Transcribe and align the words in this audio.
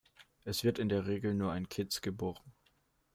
Es 0.45 0.63
wird 0.63 0.79
in 0.79 0.89
der 0.89 1.05
Regel 1.05 1.35
nur 1.35 1.51
ein 1.51 1.69
Kitz 1.69 2.01
geboren. 2.01 2.51